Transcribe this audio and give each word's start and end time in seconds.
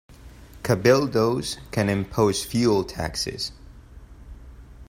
"Cabildos" 0.63 1.57
can 1.69 1.87
impose 1.87 2.43
fuel 2.43 2.83
taxes. 2.83 3.51